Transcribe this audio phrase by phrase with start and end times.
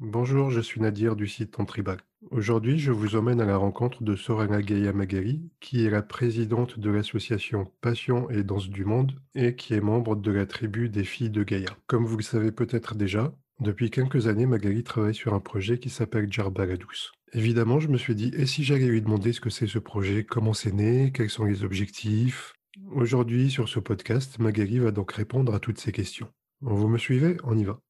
[0.00, 1.98] Bonjour, je suis Nadir du site Tantribal.
[2.30, 6.78] Aujourd'hui, je vous emmène à la rencontre de Sorana Gaya Magali, qui est la présidente
[6.78, 11.02] de l'association Passion et Danse du Monde et qui est membre de la tribu des
[11.02, 11.70] filles de Gaïa.
[11.88, 15.90] Comme vous le savez peut-être déjà, depuis quelques années, Magali travaille sur un projet qui
[15.90, 17.10] s'appelle Douce.
[17.32, 20.22] Évidemment, je me suis dit, et si j'allais lui demander ce que c'est ce projet,
[20.22, 22.52] comment c'est né, quels sont les objectifs?
[22.92, 26.28] Aujourd'hui, sur ce podcast, Magali va donc répondre à toutes ces questions.
[26.60, 27.36] Vous me suivez?
[27.42, 27.80] On y va.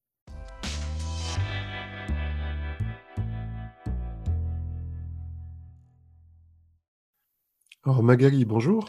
[7.85, 8.89] Alors Magali, bonjour.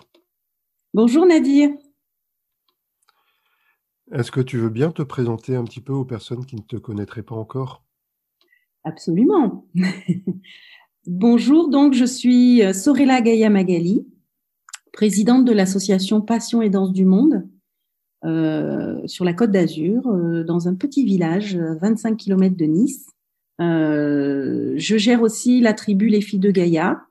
[0.94, 1.70] Bonjour Nadir.
[4.12, 6.76] Est-ce que tu veux bien te présenter un petit peu aux personnes qui ne te
[6.76, 7.84] connaîtraient pas encore?
[8.84, 9.68] Absolument.
[11.06, 14.08] Bonjour, donc je suis euh, Sorella Gaïa Magali,
[14.92, 17.48] présidente de l'association Passion et Danse du Monde
[18.26, 23.08] euh, sur la Côte d'Azur, euh, dans un petit village, 25 km de Nice.
[23.60, 27.02] je gère aussi la tribu Les Filles de Gaïa.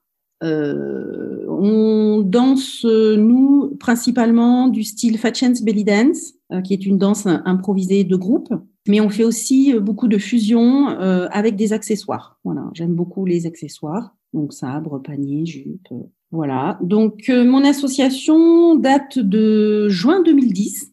[1.58, 8.16] On danse, nous, principalement du style Fatchens Belly Dance, qui est une danse improvisée de
[8.16, 8.52] groupe
[8.88, 12.38] mais on fait aussi euh, beaucoup de fusions euh, avec des accessoires.
[12.42, 15.86] Voilà, j'aime beaucoup les accessoires, donc sabre, panier, jupe.
[15.92, 16.78] Euh, voilà.
[16.82, 20.92] Donc mon association date de juin 2010.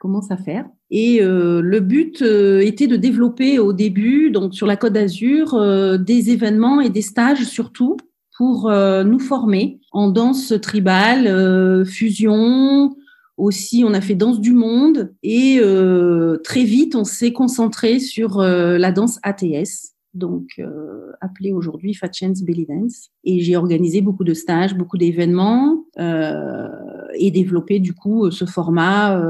[0.00, 0.68] Commence à faire?
[0.90, 5.58] Et le but était de développer au début, donc sur la Côte d'Azur,
[5.98, 7.96] des événements et des stages surtout
[8.36, 12.94] pour nous former en danse tribale, fusion,
[13.36, 18.40] aussi, on a fait danse du monde et euh, très vite, on s'est concentré sur
[18.40, 23.10] euh, la danse ATS, donc euh, appelée aujourd'hui Fat Chance Belly Dance.
[23.24, 29.20] Et j'ai organisé beaucoup de stages, beaucoup d'événements et développé du coup ce format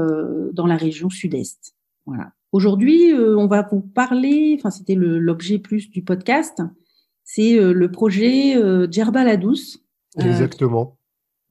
[0.53, 1.73] dans la région sud-est.
[2.05, 2.31] Voilà.
[2.53, 6.61] Aujourd'hui, on va vous parler, enfin c'était l'objet plus du podcast,
[7.29, 8.55] c'est le projet
[8.89, 9.79] Djerba la douce.
[10.17, 10.97] Exactement.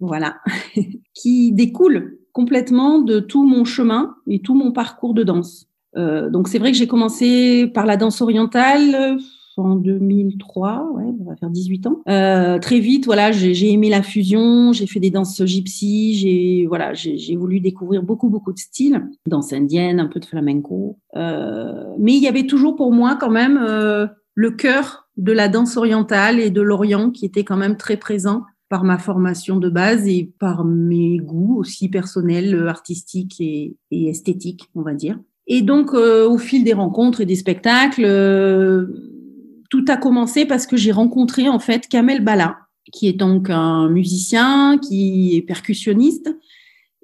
[0.01, 0.37] Voilà,
[1.15, 5.69] qui découle complètement de tout mon chemin et tout mon parcours de danse.
[5.97, 9.19] Euh, donc c'est vrai que j'ai commencé par la danse orientale euh,
[9.57, 12.03] en 2003, ouais, on va faire 18 ans.
[12.11, 16.93] Euh, très vite, voilà, j'ai aimé la fusion, j'ai fait des danses gypsy, j'ai voilà,
[16.93, 20.99] j'ai voulu découvrir beaucoup beaucoup de styles, danse indienne, un peu de flamenco.
[21.15, 23.59] mais il y avait toujours pour moi quand même
[24.35, 28.45] le cœur de la danse orientale et de l'Orient qui était quand même très présent
[28.69, 34.69] par ma formation de base et par mes goûts aussi personnels, euh, artistiques et, esthétiques,
[34.75, 35.19] on va dire.
[35.47, 38.87] Et donc, euh, au fil des rencontres et des spectacles, euh,
[39.71, 42.59] tout a commencé parce que j'ai rencontré en fait Kamel Bala,
[42.93, 46.37] qui est donc un musicien, qui est percussionniste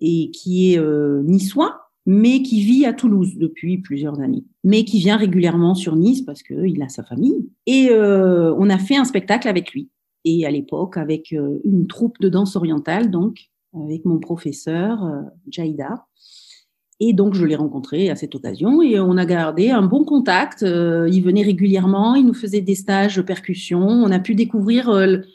[0.00, 0.80] et qui est
[1.24, 6.22] niçois, mais qui vit à Toulouse depuis plusieurs années, mais qui vient régulièrement sur Nice
[6.22, 7.48] parce qu'il a sa famille.
[7.66, 9.88] Et on a fait un spectacle avec lui
[10.24, 15.22] et à l'époque avec euh, une troupe de danse orientale, donc avec mon professeur euh,
[15.50, 16.06] Jaïda.
[17.00, 20.62] Et donc, je l'ai rencontré à cette occasion et on a gardé un bon contact.
[20.62, 23.80] Euh, il venait régulièrement, il nous faisait des stages de percussion.
[23.80, 24.88] On a pu découvrir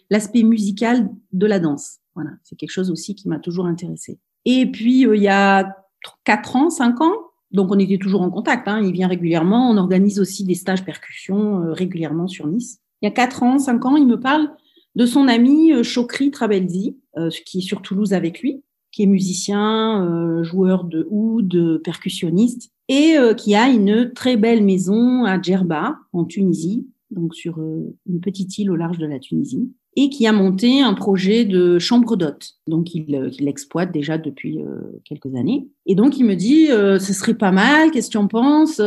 [0.09, 1.97] l'aspect musical de la danse.
[2.15, 4.17] Voilà, c'est quelque chose aussi qui m'a toujours intéressé.
[4.45, 5.75] Et puis, il y a
[6.23, 7.13] quatre ans, cinq ans,
[7.51, 8.67] donc on était toujours en contact.
[8.67, 9.69] Hein, il vient régulièrement.
[9.69, 12.79] On organise aussi des stages percussion régulièrement sur Nice.
[13.01, 14.49] Il y a quatre ans, cinq ans, il me parle
[14.97, 19.05] de son ami euh, Chokri Trabelzi, euh, qui est sur Toulouse avec lui, qui est
[19.05, 25.97] musicien, euh, joueur de oud, percussionniste, et qui a une très belle maison à Djerba,
[26.13, 30.31] en Tunisie, donc sur une petite île au large de la Tunisie, et qui a
[30.31, 32.51] monté un projet de chambre d'hôte.
[32.67, 33.07] Donc, il
[33.39, 34.59] l'exploite déjà depuis
[35.03, 35.67] quelques années.
[35.85, 38.79] Et donc, il me dit, ce serait pas mal, qu'est-ce que tu en penses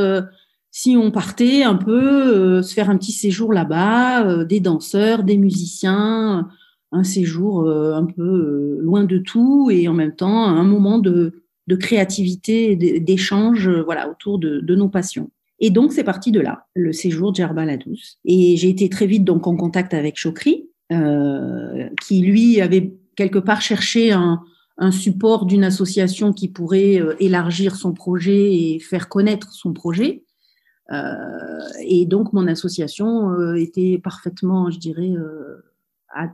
[0.70, 5.24] si on partait un peu euh, se faire un petit séjour là-bas, euh, des danseurs,
[5.24, 6.48] des musiciens,
[6.92, 11.42] un séjour euh, un peu loin de tout et en même temps un moment de,
[11.66, 15.30] de créativité, d'échange, voilà, autour de, de, nos passions.
[15.58, 18.18] Et donc c'est parti de là, le séjour douce.
[18.24, 23.60] Et j'ai été très vite donc en contact avec Chokri, qui lui avait quelque part
[23.60, 24.42] cherché un,
[24.78, 30.24] un support d'une association qui pourrait élargir son projet et faire connaître son projet.
[30.92, 35.62] Euh, et donc, mon association euh, était parfaitement, je dirais, euh,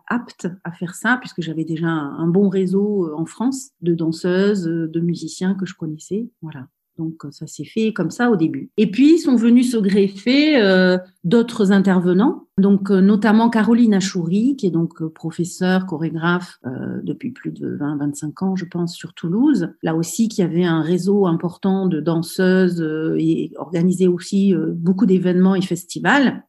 [0.08, 5.00] apte à faire ça, puisque j'avais déjà un, bon réseau en France de danseuses, de
[5.00, 6.30] musiciens que je connaissais.
[6.40, 6.68] Voilà.
[6.98, 8.70] Donc ça s'est fait comme ça au début.
[8.76, 14.66] Et puis sont venus se greffer euh, d'autres intervenants, donc euh, notamment Caroline Achouri, qui
[14.66, 16.58] est donc euh, professeure chorégraphe
[17.02, 19.70] depuis plus de 20-25 ans, je pense, sur Toulouse.
[19.82, 22.80] Là aussi, qui avait un réseau important de danseuses
[23.18, 26.44] et organisait aussi beaucoup d'événements et festivals.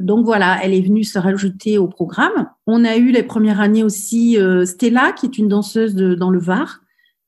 [0.00, 2.48] donc voilà, elle est venue se rajouter au programme.
[2.66, 6.40] On a eu les premières années aussi Stella, qui est une danseuse de, dans le
[6.40, 6.80] Var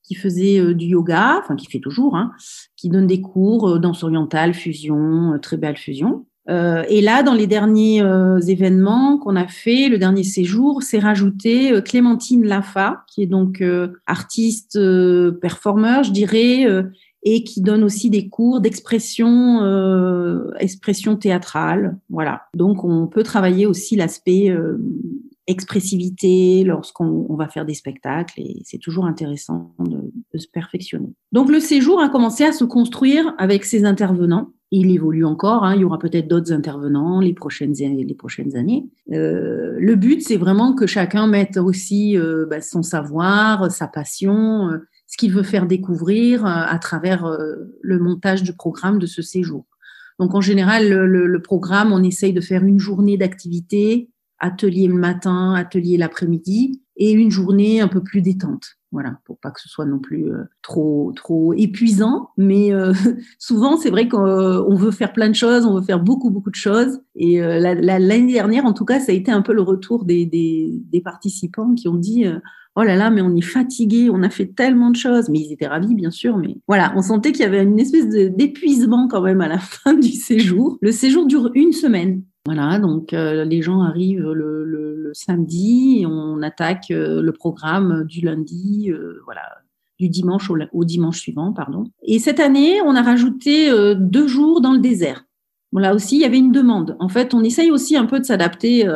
[0.02, 2.32] qui faisait euh, du yoga, enfin qui fait toujours, hein,
[2.76, 6.26] qui donne des cours euh, danse orientale, fusion, euh, très belle fusion.
[6.48, 8.02] et là, dans les derniers
[8.48, 13.62] événements qu'on a fait, le dernier séjour, c'est rajouté Clémentine Lafa, qui est donc
[14.06, 14.76] artiste,
[15.40, 16.66] performeur, je dirais,
[17.22, 19.62] et qui donne aussi des cours d'expression,
[20.58, 21.96] expression théâtrale.
[22.10, 22.42] Voilà.
[22.54, 24.52] Donc, on peut travailler aussi l'aspect
[25.52, 31.14] expressivité lorsqu'on va faire des spectacles et c'est toujours intéressant de, se perfectionner.
[31.30, 34.50] Donc le séjour a commencé à se construire avec ses intervenants.
[34.72, 38.86] Il évolue encore, hein, il y aura peut-être d'autres intervenants les prochaines, les prochaines années.
[39.12, 42.16] Euh, le but, c'est vraiment que chacun mette aussi
[42.48, 47.30] bah, son savoir, sa passion, euh, ce qu'il veut faire découvrir à travers
[47.82, 49.66] le montage du programme de ce séjour.
[50.18, 54.08] Donc en général, le, le programme, on essaye de faire une journée d'activité
[54.42, 58.76] atelier le matin, atelier l'après-midi et une journée un peu plus détente.
[58.90, 62.92] Voilà, pour pas que ce soit non plus euh, trop trop épuisant, mais euh,
[63.38, 66.56] souvent c'est vrai qu'on veut faire plein de choses, on veut faire beaucoup beaucoup de
[66.56, 67.00] choses.
[67.14, 70.26] Et euh, l'année dernière, en tout cas, ça a été un peu le retour des,
[70.26, 72.26] des, des participants qui ont dit
[72.76, 75.28] oh là là, mais on est fatigué, on a fait tellement de choses.
[75.28, 76.36] Mais ils étaient ravis, bien sûr.
[76.36, 79.94] Mais voilà, on sentait qu'il y avait une espèce d'épuisement quand même à la fin
[79.94, 80.78] du séjour.
[80.80, 82.22] Le séjour dure une semaine.
[82.44, 88.04] Voilà, donc euh, les gens arrivent le, le, samedi et on attaque euh, le programme
[88.04, 89.42] du lundi, euh, voilà,
[89.98, 91.84] du dimanche au, dimanche suivant, pardon.
[92.02, 95.24] Et cette année, on a rajouté deux jours dans le désert.
[95.70, 96.96] Bon, là aussi, il y avait une demande.
[96.98, 98.90] En fait, on essaye aussi un peu de s'adapter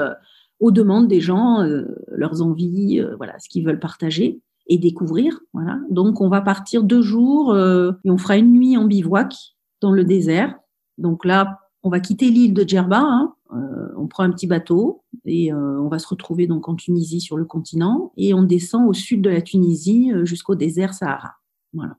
[0.59, 1.65] aux demandes des gens,
[2.09, 5.39] leurs envies, voilà, ce qu'ils veulent partager et découvrir.
[5.53, 5.79] Voilà.
[5.91, 9.35] Donc, on va partir deux jours et on fera une nuit en bivouac
[9.83, 10.59] dans le désert.
[10.99, 13.36] Donc là, on va quitter l'île de Djerba, hein.
[13.53, 17.21] Euh, on prend un petit bateau et euh, on va se retrouver donc en Tunisie
[17.21, 21.35] sur le continent et on descend au sud de la Tunisie euh, jusqu'au désert Sahara.
[21.73, 21.97] Voilà.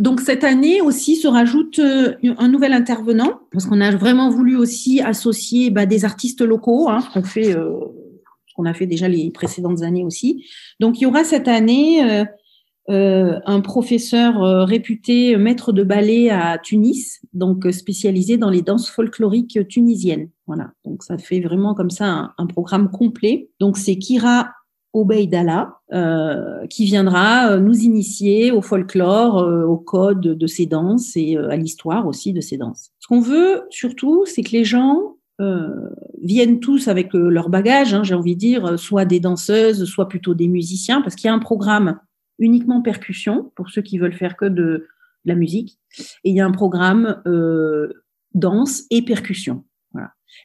[0.00, 5.00] donc cette année aussi se rajoute un nouvel intervenant parce qu'on a vraiment voulu aussi
[5.00, 7.54] associer bah, des artistes locaux, hein, qu'on fait,
[8.56, 10.44] qu'on a fait déjà les précédentes années aussi.
[10.80, 12.24] Donc il y aura cette année
[12.90, 18.60] euh, un professeur euh, réputé maître de ballet à Tunis, donc euh, spécialisé dans les
[18.60, 20.28] danses folkloriques tunisiennes.
[20.46, 23.48] Voilà, donc ça fait vraiment comme ça un, programme complet.
[23.58, 24.50] Donc c'est Kira
[24.92, 25.78] Obeidala
[26.70, 29.36] qui viendra nous initier au folklore,
[29.68, 32.90] au code de ces danses et à l'histoire aussi de ces danses.
[33.00, 35.16] Ce qu'on veut surtout, c'est que les gens
[36.22, 40.34] viennent tous avec leur bagage, hein, j'ai envie de dire, soit des danseuses, soit plutôt
[40.34, 41.98] des musiciens, parce qu'il y a un programme
[42.38, 44.86] uniquement percussion pour ceux qui veulent faire que de,
[45.24, 45.78] la musique.
[46.22, 48.04] Et il y a un programme euh,
[48.34, 49.64] danse et percussion.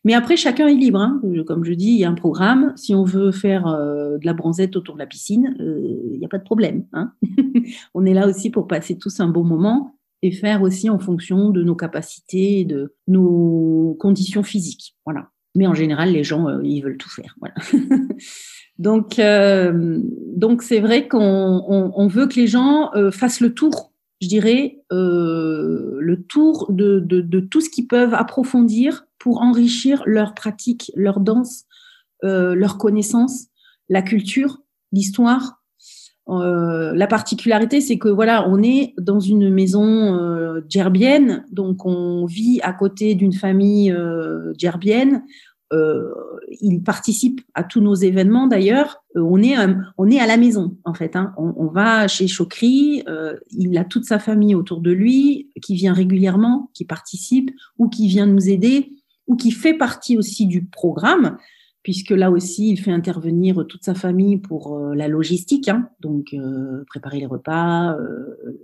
[0.03, 1.00] Mais après, chacun est libre.
[1.00, 1.19] Hein.
[1.47, 2.74] Comme je dis, il y a un programme.
[2.75, 6.25] Si on veut faire euh, de la bronzette autour de la piscine, euh, il n'y
[6.25, 6.86] a pas de problème.
[6.94, 7.12] Hein.
[7.95, 11.50] on est là aussi pour passer tous un bon moment et faire aussi en fonction
[11.50, 14.95] de nos capacités, de nos conditions physiques.
[15.06, 15.30] Voilà.
[15.56, 17.35] Mais en général, les gens, euh, ils veulent tout faire.
[18.79, 19.99] Donc, euh,
[20.35, 23.91] donc c'est vrai qu'on veut que les gens euh, fassent le tour,
[24.21, 30.92] je dirais, euh, le tour de, tout ce qu'ils peuvent approfondir pour enrichir leur pratique,
[30.95, 31.65] leur danse,
[32.23, 33.47] leur connaissance,
[33.89, 34.59] la culture,
[34.94, 35.61] l'histoire.
[36.27, 42.71] la particularité, c'est que voilà, on est dans une maison djerbienne, donc on vit à
[42.71, 43.94] côté d'une famille
[44.57, 45.23] djerbienne
[45.71, 46.11] euh,
[46.61, 49.04] il participe à tous nos événements d'ailleurs.
[49.16, 49.56] Euh, on est
[49.97, 51.16] on est à la maison en fait.
[51.16, 51.33] Hein.
[51.38, 53.04] On, va chez Chokri.
[53.07, 57.88] Euh, il a toute sa famille autour de lui qui vient régulièrement, qui participe ou
[57.88, 58.92] qui vient nous aider
[59.28, 61.38] ou qui fait partie aussi du programme
[61.83, 65.90] puisque là aussi il fait intervenir toute sa famille pour la logistique, hein.
[66.02, 66.35] donc
[66.88, 67.95] préparer les repas,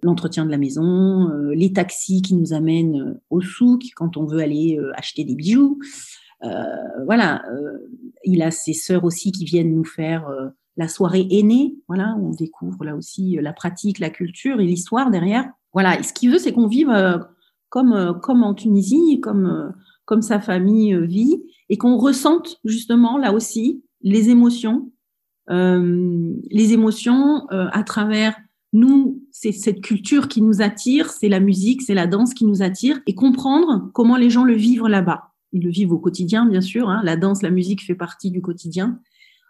[0.03, 4.77] l'entretien de la maison, les taxis qui nous amènent au souk quand on veut aller
[4.95, 5.79] acheter des bijoux.
[6.43, 7.77] Euh, voilà, euh,
[8.23, 12.29] il a ses sœurs aussi qui viennent nous faire euh, la soirée aînée, voilà, où
[12.29, 15.49] on découvre là aussi la pratique, la culture et l'histoire derrière.
[15.73, 16.91] Voilà, et ce qu'il veut, c'est qu'on vive
[17.69, 19.73] comme, comme en Tunisie, comme,
[20.05, 24.91] comme sa famille vit, et qu'on ressente justement là aussi les émotions,
[25.49, 28.35] les émotions à travers
[28.73, 32.61] nous, c'est cette culture qui nous attire, c'est la musique, c'est la danse qui nous
[32.61, 35.34] attire, et comprendre comment les gens le vivent là-bas.
[35.55, 36.89] Ils le vivent au quotidien, bien sûr.
[36.89, 36.99] Hein.
[37.05, 38.99] La danse, la musique fait partie du quotidien.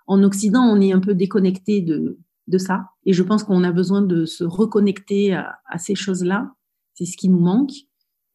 [0.05, 2.19] En Occident, on est un peu déconnecté de,
[2.59, 6.53] ça, et je pense qu'on a besoin de se reconnecter à, à ces choses-là.
[6.93, 7.71] C'est ce qui nous manque.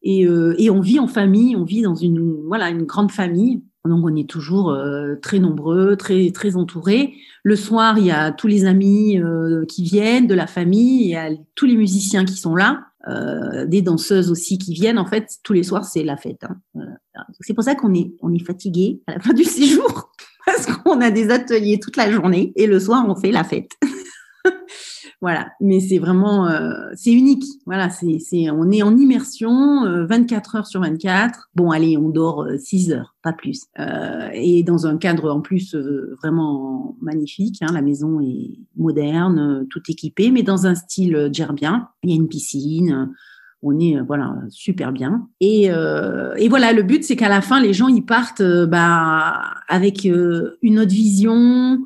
[0.03, 3.63] Et, euh, et, on vit en famille, on vit dans une voilà une grande famille.
[3.85, 7.15] Donc on est toujours euh, très nombreux, très très entourés.
[7.43, 11.09] Le soir, il y a tous les amis euh, qui viennent, de la famille, il
[11.09, 14.99] y a tous les musiciens qui sont là, euh, des danseuses aussi qui viennent.
[14.99, 16.43] En fait, tous les soirs, c'est la fête.
[16.43, 16.85] Hein.
[17.39, 20.11] C'est pour ça qu'on est on est fatigué à la fin du séjour
[20.45, 23.71] parce qu'on a des ateliers toute la journée et le soir on fait la fête.
[25.21, 27.45] Voilà, mais c'est vraiment, euh, c'est unique.
[27.67, 31.51] Voilà, c'est, c'est, on est en immersion 24 euh, heures sur 24.
[31.53, 33.65] Bon, allez, on dort 6 euh, heures, pas plus.
[34.33, 35.75] et dans un cadre en plus
[36.23, 37.57] vraiment magnifique.
[37.61, 41.89] Hein, la maison est moderne, tout équipé, mais dans un style gerbien.
[42.01, 43.13] Il y a une piscine.
[43.61, 47.73] On est voilà super bien et, et voilà le but c'est qu'à la fin les
[47.73, 51.77] gens ils partent bah avec une autre vision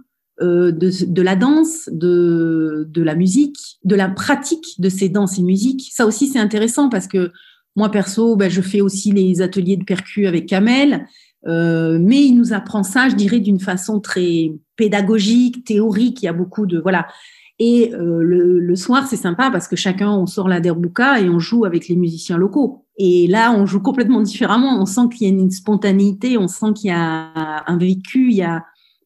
[0.42, 5.39] euh, de, de, la danse, de, de la musique, de la pratique de ces danses
[5.39, 5.89] et musiques.
[5.94, 7.32] Ça aussi, c'est intéressant parce que
[7.77, 11.08] moi, perso, ben, je fais aussi les ateliers de percu avec Kamel,
[11.48, 16.22] euh, mais il nous apprend ça, je dirais, d'une façon très pédagogique, théorique.
[16.22, 17.08] Il y a beaucoup de voilà.
[17.58, 21.30] Et euh, le, le, soir, c'est sympa parce que chacun, on sort la derbuka et
[21.30, 22.86] on joue avec les musiciens locaux.
[22.98, 24.82] Et là, on joue complètement différemment.
[24.82, 28.36] On sent qu'il y a une spontanéité, on sent qu'il y a un vécu, il
[28.36, 28.65] y a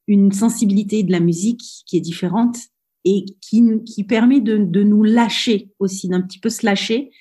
[0.10, 2.58] une sensibilité de la musique qui est différente
[3.06, 7.12] et qui, qui permet de, de nous lâcher aussi, d'un petit peu se lâcher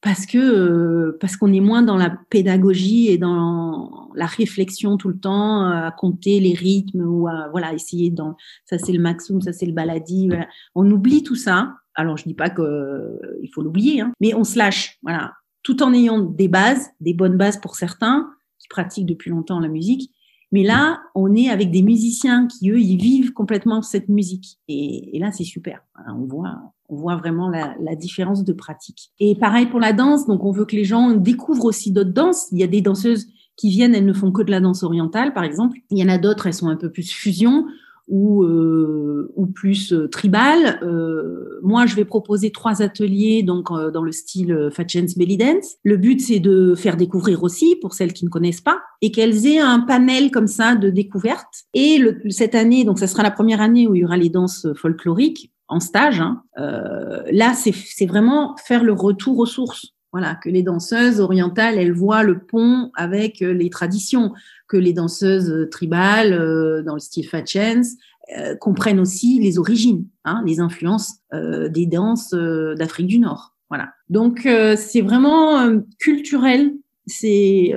[0.00, 5.08] parce que euh, parce qu'on est moins dans la pédagogie et dans la réflexion tout
[5.08, 9.42] le temps à compter les rythmes ou à voilà essayer dans ça c'est le maximum
[9.42, 10.30] ça c'est le baladi
[10.74, 11.74] on oublie tout ça.
[11.94, 15.32] Alors je dis pas que euh, il faut l'oublier hein, mais on se lâche voilà.
[15.64, 18.30] Tout en ayant des bases des bonnes bases pour certains
[18.60, 20.12] qui pratiquent depuis longtemps la musique
[20.50, 24.58] mais là, on est avec des musiciens qui, eux, ils vivent complètement cette musique.
[24.66, 25.82] Et, là, c'est super.
[26.08, 26.56] On voit,
[26.88, 29.10] on voit vraiment la, la, différence de pratique.
[29.20, 30.26] Et pareil pour la danse.
[30.26, 32.46] Donc, on veut que les gens découvrent aussi d'autres danses.
[32.52, 33.26] Il y a des danseuses
[33.56, 35.78] qui viennent, elles ne font que de la danse orientale, par exemple.
[35.90, 37.66] Il y en a d'autres, elles sont un peu plus fusion
[38.08, 40.80] ou, euh, ou plus euh, tribal.
[40.82, 45.16] Euh, moi, je vais proposer trois ateliers donc euh, dans le style euh, Fat Chance
[45.16, 45.76] Belly Dance.
[45.84, 49.46] Le but, c'est de faire découvrir aussi pour celles qui ne connaissent pas et qu'elles
[49.46, 51.64] aient un panel comme ça de découverte.
[51.74, 54.30] Et le, cette année, donc ça sera la première année où il y aura les
[54.30, 56.20] danses folkloriques en stage.
[56.20, 56.42] Hein.
[56.56, 59.94] là, c'est vraiment faire le retour aux sources.
[60.12, 64.32] Voilà, que les danseuses orientales, elles voient le pont avec les traditions
[64.68, 67.44] que les danseuses euh, tribales euh, dans le style Fat
[68.36, 72.34] euh, comprennent aussi les origines, hein, les influences des danses
[72.76, 73.54] d'Afrique du Nord.
[73.70, 73.90] Voilà.
[74.08, 74.40] Donc
[74.76, 76.74] c'est vraiment culturel.
[77.06, 77.74] C'est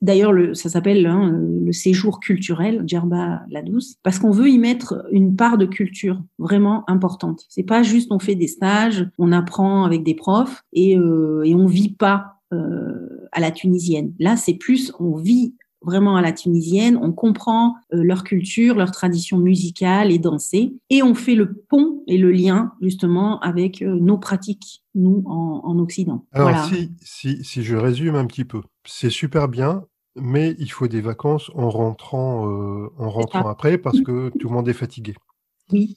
[0.00, 1.32] d'ailleurs le, ça s'appelle hein,
[1.64, 6.20] le séjour culturel Djerba la douce parce qu'on veut y mettre une part de culture
[6.38, 7.44] vraiment importante.
[7.48, 11.66] C'est pas juste on fait des stages, on apprend avec des profs et et on
[11.66, 14.12] vit pas à la tunisienne.
[14.18, 18.90] Là, c'est plus on vit vraiment à la tunisienne, on comprend euh, leur culture, leur
[18.90, 23.94] tradition musicale et dansée, et on fait le pont et le lien justement avec euh,
[23.94, 26.24] nos pratiques, nous, en, Occident.
[26.32, 29.84] Alors si, si, si, je résume un petit peu, c'est super bien,
[30.16, 34.54] mais il faut des vacances en rentrant, euh, en rentrant après parce que tout le
[34.54, 35.14] monde est fatigué.
[35.70, 35.96] Oui.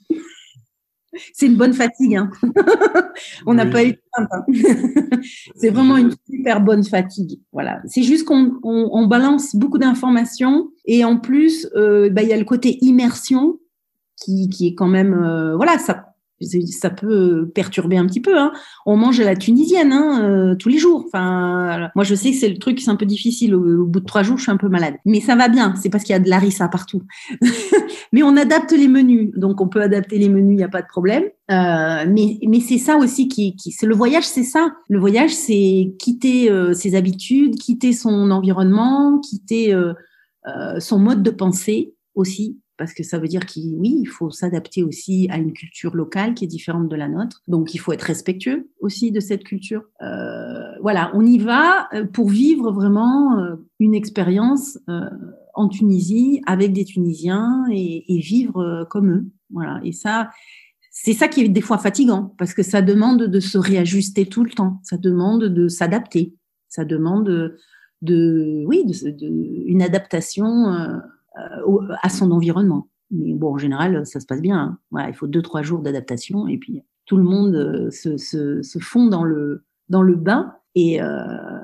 [1.34, 2.16] C'est une bonne fatigue.
[2.16, 2.30] Hein.
[3.46, 4.28] on n'a pas eu de hein.
[5.56, 7.40] C'est vraiment une super bonne fatigue.
[7.52, 7.82] Voilà.
[7.86, 12.38] C'est juste qu'on on, balance beaucoup d'informations et en plus, euh, bah, il y a
[12.38, 13.58] le côté immersion
[14.18, 16.09] qui, qui est quand même, euh, voilà, ça
[16.42, 18.38] ça peut perturber un petit peu.
[18.38, 18.54] Hein.
[18.86, 21.04] On mange à la tunisienne hein, euh, tous les jours.
[21.08, 23.56] Enfin, moi je sais que c'est le truc, c'est un peu difficile.
[23.56, 25.74] Au, bout de trois jours, je suis un peu malade, mais ça va bien.
[25.76, 27.04] C'est parce qu'il y a de l'arissa partout.
[28.14, 30.82] mais on adapte les menus, donc on peut adapter les menus, il n'y a pas
[30.82, 31.24] de problème.
[31.52, 34.76] Euh, mais mais c'est ça aussi qui, qui le voyage, c'est ça.
[34.88, 39.94] Le voyage, c'est quitter euh, ses habitudes, quitter son environnement, quitter euh,
[40.48, 44.84] euh, son mode de pensée aussi parce que ça veut dire qu'il il faut s'adapter
[44.84, 47.44] aussi à une culture locale qui est différente de la nôtre.
[47.50, 49.84] Donc il faut être respectueux aussi de cette culture.
[50.02, 54.80] Euh, voilà, on y va euh, pour vivre vraiment euh, une expérience
[55.54, 59.26] en Tunisie avec des Tunisiens et, vivre comme eux.
[59.52, 60.30] Voilà, et ça.
[60.92, 64.44] C'est ça qui est des fois fatigant parce que ça demande de se réajuster tout
[64.44, 66.34] le temps, ça demande de s'adapter,
[66.68, 67.56] ça demande
[68.02, 71.00] de, oui, de, une adaptation
[72.02, 72.88] à son environnement.
[73.12, 74.78] Mais bon, en général, ça se passe bien.
[74.92, 75.06] Hein.
[75.08, 79.08] Il faut deux, trois jours d'adaptation et puis tout le monde se, se, se fond
[79.08, 80.54] dans le dans le bain.
[80.76, 81.00] Et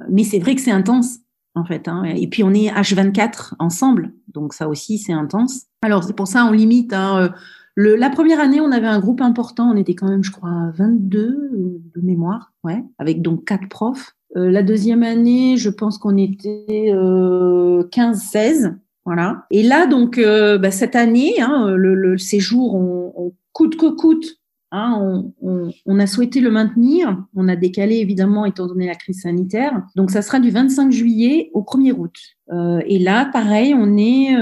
[0.09, 1.19] mais c'est vrai que c'est intense
[1.53, 1.87] en fait.
[1.87, 2.03] Hein.
[2.03, 5.65] Et puis on est H24 ensemble, donc ça aussi c'est intense.
[5.83, 6.93] Alors c'est pour ça on limite.
[6.93, 7.31] Hein,
[7.77, 11.81] la première année, on avait un groupe important, on était quand même, je crois, 22
[11.93, 14.15] de mémoire, ouais, avec donc quatre profs.
[14.37, 19.45] Euh, la deuxième année, je pense qu'on était euh, 15-16, voilà.
[19.51, 23.95] Et là, donc, euh, bah, cette année, hein, le, le, séjour, on, on, coûte que
[23.95, 24.25] coûte,
[24.71, 27.23] hein, on, on, on, a souhaité le maintenir.
[27.35, 29.83] On a décalé, évidemment, étant donné la crise sanitaire.
[29.95, 32.15] Donc, ça sera du 25 juillet au 1er août.
[32.51, 34.35] Euh, et là, pareil, on est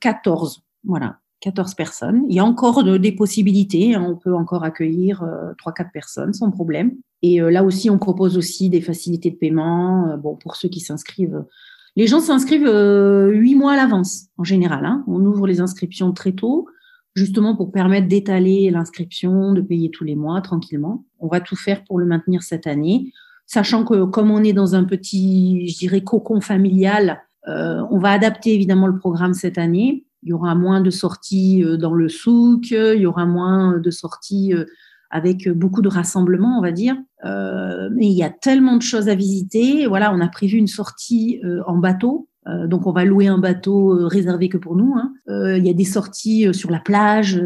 [0.00, 1.18] 14, voilà.
[1.42, 2.22] 14 personnes.
[2.28, 3.94] Il y a encore des possibilités.
[3.94, 4.06] Hein.
[4.08, 6.92] On peut encore accueillir euh, 3-4 personnes sans problème.
[7.20, 10.08] Et euh, là aussi, on propose aussi des facilités de paiement.
[10.08, 11.44] Euh, bon, pour ceux qui s'inscrivent,
[11.96, 14.84] les gens s'inscrivent euh, huit mois à l'avance en général.
[14.84, 15.04] Hein.
[15.06, 16.66] On ouvre les inscriptions très tôt,
[17.14, 21.04] justement pour permettre d'étaler l'inscription, de payer tous les mois tranquillement.
[21.18, 23.12] On va tout faire pour le maintenir cette année,
[23.46, 28.54] sachant que comme on est dans un petit, je dirais, cocon familial, on va adapter
[28.54, 32.70] évidemment le programme cette année il y aura moins de sorties euh, dans le souk,
[32.70, 34.64] il y aura moins de sorties euh,
[35.12, 36.96] avec beaucoup de rassemblements, on va dire.
[37.24, 39.86] Euh, mais il y a tellement de choses à visiter.
[39.86, 43.92] Voilà, on a prévu une sortie en bateau euh, donc on va louer un bateau
[43.92, 44.94] euh, réservé que pour nous.
[44.96, 45.14] Hein.
[45.28, 47.40] Euh, il y a des sorties sur la plage.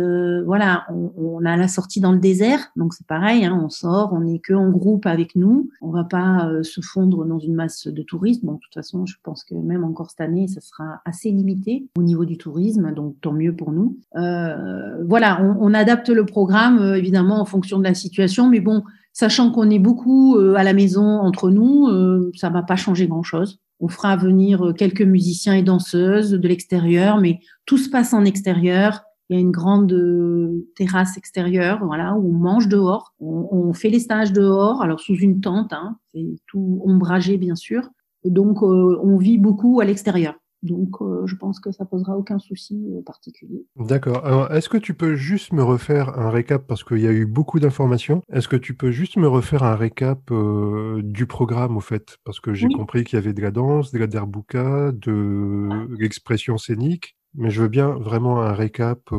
[0.44, 2.70] voilà, on, on, a la sortie dans le désert.
[2.76, 5.68] Donc c'est pareil, hein, on sort, on n'est que en groupe avec nous.
[5.82, 8.44] On va pas se fondre dans une masse de touristes.
[8.44, 11.86] Bon, de toute façon, je pense que même encore cette année, ça sera assez limité
[11.98, 12.92] au niveau du tourisme.
[12.94, 13.98] Donc tant mieux pour nous.
[14.14, 18.48] voilà, on, on, adapte le programme évidemment en fonction de la situation.
[18.48, 21.88] Mais bon, sachant qu'on est beaucoup à la maison entre nous,
[22.34, 23.60] ça va pas changer grand chose.
[23.80, 28.24] On fera venir euh, quelques musiciens et danseuses de l'extérieur, mais tout se passe en
[28.24, 29.02] extérieur.
[29.28, 33.12] Il y a une grande euh, terrasse extérieure, voilà, où on mange dehors.
[33.20, 37.88] On, fait les stages dehors, alors sous une tente, hein, c'est tout ombragé bien sûr.
[38.24, 40.34] Donc euh, on vit beaucoup à l'extérieur.
[40.66, 43.64] Donc, euh, je pense que ça posera aucun souci euh, particulier.
[43.76, 44.24] D'accord.
[44.26, 47.24] Alors, est-ce que tu peux juste me refaire un récap parce qu'il y a eu
[47.24, 51.80] beaucoup d'informations Est-ce que tu peux juste me refaire un récap euh, du programme au
[51.80, 52.18] fait?
[52.24, 56.58] Parce que j'ai compris qu'il y avait de la danse, de la derbuka, de l'expression
[56.58, 57.16] scénique.
[57.38, 59.10] Mais je veux bien vraiment un récap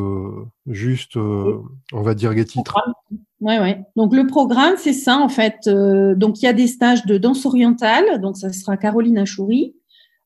[0.66, 2.76] juste, on va dire les titres.
[3.42, 3.84] Ouais, ouais.
[3.96, 5.70] Donc le programme, c'est ça en fait.
[5.70, 8.20] donc il y a des stages de danse orientale.
[8.20, 9.76] Donc ça sera Caroline Achouri.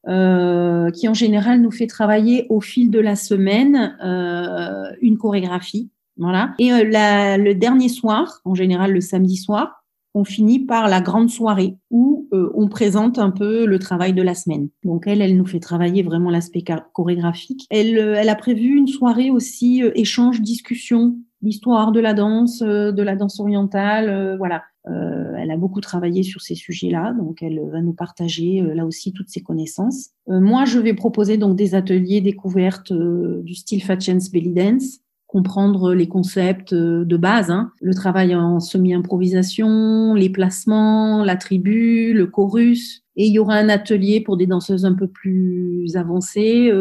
[0.07, 5.91] Euh, qui en général nous fait travailler au fil de la semaine euh, une chorégraphie.
[6.17, 6.55] Voilà.
[6.57, 9.83] Et euh, la, le dernier soir, en général le samedi soir,
[10.15, 14.33] on finit par la grande soirée où on présente un peu le travail de la
[14.33, 14.69] semaine.
[14.83, 17.65] Donc elle, elle nous fait travailler vraiment l'aspect chorégraphique.
[17.69, 23.15] Elle, elle a prévu une soirée aussi échange, discussion, l'histoire de la danse, de la
[23.15, 24.63] danse orientale, voilà.
[24.88, 28.86] Euh, elle a beaucoup travaillé sur ces sujets-là, donc elle va nous partager euh, là
[28.86, 30.10] aussi toutes ses connaissances.
[30.30, 35.94] Euh, moi, je vais proposer donc des ateliers découvertes du style Fatchens Belly Dance, comprendre
[35.94, 43.04] les concepts de base, hein, le travail en semi-improvisation, les placements, la tribu, le chorus.
[43.15, 46.72] Et il y aura un atelier pour des danseuses un peu plus avancées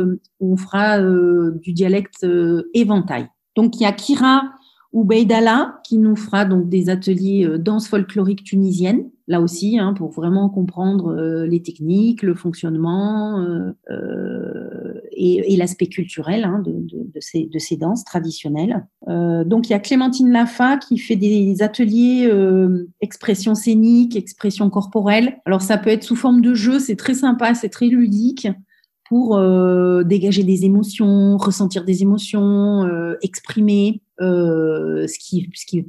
[0.41, 2.27] où on fera du dialecte
[2.75, 3.29] éventail.
[3.57, 4.43] Donc il y a Kira
[4.93, 9.95] ou Beidala, qui nous fera donc des ateliers euh, danse folklorique tunisienne, là aussi, hein,
[9.95, 14.81] pour vraiment comprendre euh, les techniques, le fonctionnement euh, euh
[15.13, 18.87] et, et l'aspect culturel hein, de, de, de, ces, de, ces, danses traditionnelles.
[19.09, 24.71] Euh, donc il y a Clémentine Lafa qui fait des ateliers euh, expression scénique, expression
[24.71, 25.39] corporelle.
[25.45, 28.49] Alors ça peut être sous forme de jeu, c'est très sympa, c'est très ludique
[29.11, 29.37] pour
[30.05, 32.89] dégager des émotions, ressentir des émotions,
[33.21, 34.01] exprimer.
[34.21, 35.87] Euh, ce, qui, ce qui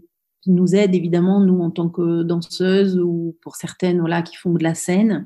[0.47, 4.63] nous aide évidemment, nous, en tant que danseuses ou pour certaines voilà, qui font de
[4.63, 5.25] la scène,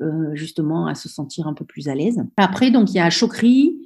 [0.00, 2.22] euh, justement à se sentir un peu plus à l'aise.
[2.36, 3.78] Après, donc, il y a Chokri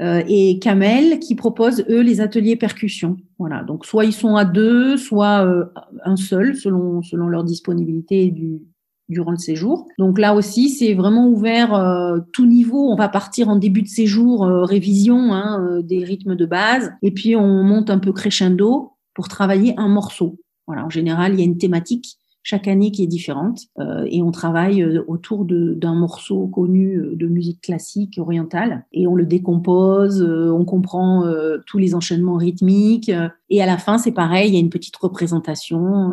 [0.00, 3.16] euh, et Kamel qui proposent, eux, les ateliers percussion.
[3.38, 5.64] Voilà, donc soit ils sont à deux, soit euh,
[6.04, 8.62] un seul, selon, selon leur disponibilité du,
[9.08, 9.86] durant le séjour.
[9.98, 12.90] Donc là aussi, c'est vraiment ouvert euh, tout niveau.
[12.90, 16.92] On va partir en début de séjour euh, révision hein, euh, des rythmes de base,
[17.02, 20.38] et puis on monte un peu crescendo pour travailler un morceau.
[20.66, 22.18] Voilà, en général, il y a une thématique
[22.48, 27.14] chaque année qui est différente euh, et on travaille euh, autour d'un morceau connu euh,
[27.14, 31.24] de musique classique orientale et on le décompose, on comprend
[31.66, 33.10] tous les enchaînements rythmiques
[33.50, 36.12] et à la fin c'est pareil, il y a une petite représentation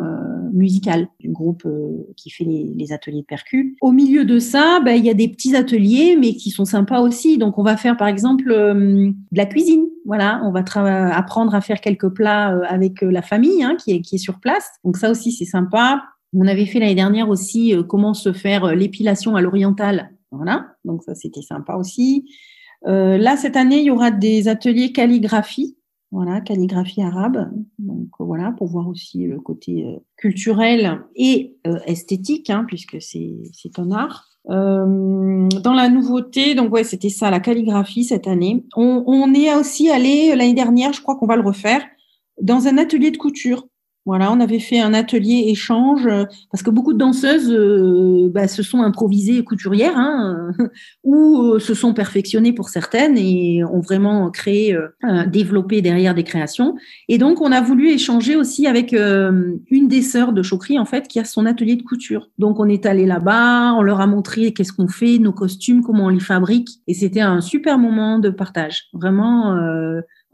[0.52, 1.66] musicale du groupe
[2.16, 3.76] qui fait les, les, ateliers de percu.
[3.80, 7.00] Au milieu de ça, ben, il y a des petits ateliers mais qui sont sympas
[7.00, 7.38] aussi.
[7.38, 10.62] Donc on va faire par exemple de la cuisine Voilà, on va
[11.14, 14.70] apprendre à faire quelques plats avec la famille hein, qui, est, qui est sur place.
[14.84, 16.02] Donc ça aussi, c'est sympa.
[16.32, 20.10] On avait fait l'année dernière aussi comment se faire l'épilation à l'oriental.
[20.30, 22.30] Voilà, donc ça c'était sympa aussi.
[22.84, 25.76] là, cette année, il y aura des ateliers calligraphie
[26.12, 27.50] voilà, calligraphie arabe.
[27.78, 33.78] Donc voilà, pour voir aussi le côté euh, culturel et euh, esthétique, hein, puisque c'est
[33.78, 34.35] un art.
[34.48, 38.64] Euh, dans la nouveauté, donc ouais, c'était ça, la calligraphie cette année.
[38.76, 41.84] On, on est aussi allé l'année dernière, je crois qu'on va le refaire,
[42.40, 43.66] dans un atelier de couture.
[44.06, 48.46] Voilà, on avait fait un atelier échange euh, parce que beaucoup de danseuses euh, bah,
[48.46, 50.52] se sont improvisées couturières hein,
[51.02, 54.78] ou euh, se sont perfectionnées pour certaines et ont vraiment créé,
[55.26, 56.76] développé derrière des créations.
[57.08, 61.08] Et donc, on a voulu échanger aussi avec une des sœurs de Chokri en fait
[61.08, 62.28] qui a son atelier de couture.
[62.38, 66.06] Donc, on est allé là-bas, on leur a montré qu'est-ce qu'on fait, nos costumes, comment
[66.06, 68.84] on les fabrique, et c'était un super moment de partage.
[68.92, 69.56] Vraiment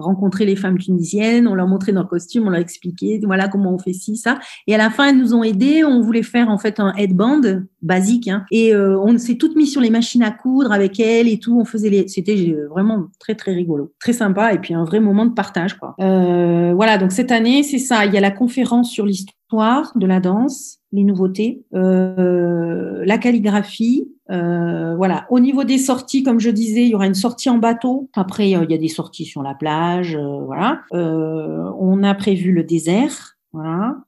[0.03, 3.79] rencontrer les femmes tunisiennes, on leur montrait nos costumes, on leur expliquait, voilà comment on
[3.79, 4.39] fait ci, ça.
[4.67, 5.85] Et à la fin, elles nous ont aidés.
[5.85, 7.41] On voulait faire en fait un headband
[7.83, 11.29] basique, hein, et euh, on s'est toutes mis sur les machines à coudre avec elles
[11.29, 11.59] et tout.
[11.59, 15.27] On faisait les, c'était vraiment très très rigolo, très sympa, et puis un vrai moment
[15.27, 15.95] de partage, quoi.
[16.01, 18.05] Euh, voilà, donc cette année, c'est ça.
[18.07, 24.09] Il y a la conférence sur l'histoire de la danse, les nouveautés, euh, la calligraphie,
[24.31, 25.27] euh, voilà.
[25.29, 28.09] Au niveau des sorties, comme je disais, il y aura une sortie en bateau.
[28.15, 30.17] Après, euh, il y a des sorties sur la plage.
[30.47, 30.81] Voilà.
[30.93, 33.37] on a prévu le désert.
[33.53, 33.99] Voilà.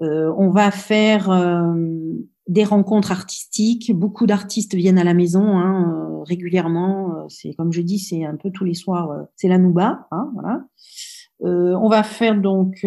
[0.00, 1.28] on va faire
[2.48, 3.94] des rencontres artistiques.
[3.94, 7.26] Beaucoup d'artistes viennent à la maison hein, régulièrement.
[7.28, 9.26] C'est comme je dis, c'est un peu tous les soirs.
[9.36, 10.08] c'est la Nouba.
[10.10, 10.64] Hein, voilà.
[11.78, 12.86] on va faire donc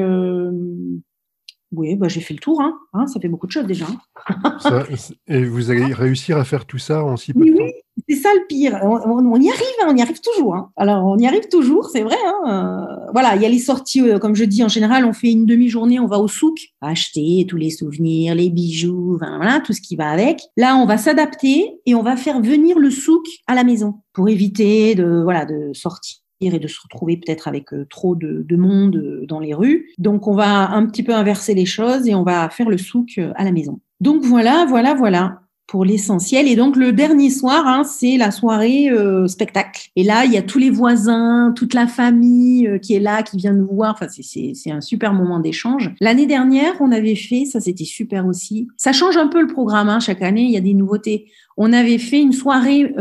[1.76, 2.62] oui, bah, j'ai fait le tour.
[2.62, 2.78] Hein.
[2.94, 3.08] hein.
[3.08, 3.86] ça fait beaucoup de choses déjà.
[4.28, 4.84] Hein.
[5.28, 7.64] et vous allez réussir à faire tout ça en si peu de temps?
[7.64, 7.72] Oui,
[8.10, 8.80] c'est ça le pire.
[8.84, 10.70] On, y arrive, hein, on y arrive toujours.
[10.76, 12.18] Alors, on y arrive toujours, c'est vrai.
[12.48, 15.32] Euh, voilà, il y a les sorties, euh, comme je dis, en général, on fait
[15.32, 19.82] une demi-journée, on va au souk, acheter tous les souvenirs, les bijoux, voilà, tout ce
[19.82, 20.42] qui va avec.
[20.58, 24.30] Là, on va s'adapter et on va faire venir le souk à la maison pour
[24.30, 28.96] éviter de, voilà, de sortir et de se retrouver peut-être avec euh, trop de, monde
[28.98, 29.90] euh, dans les rues.
[29.98, 33.18] Donc on va un petit peu inverser les choses et on va faire le souk
[33.18, 33.80] euh, à la maison.
[34.02, 36.48] Donc voilà, voilà, voilà pour l'essentiel.
[36.48, 38.92] Et donc le dernier soir, hein, c'est la soirée
[39.28, 39.88] spectacle.
[39.96, 43.38] Et là, il y a tous les voisins, toute la famille qui est là, qui
[43.38, 43.94] vient nous voir.
[43.94, 45.92] Enfin, c'est un super moment d'échange.
[46.02, 48.68] L'année dernière, on avait fait, ça c'était super aussi.
[48.78, 49.90] Ça change un peu le programme.
[49.90, 51.32] Hein, chaque année, il y a des nouveautés.
[51.56, 52.94] On avait fait une soirée